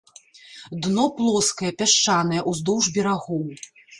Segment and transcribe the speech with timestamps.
[0.85, 3.45] Дно плоскае, пясчанае ўздоўж берагоў.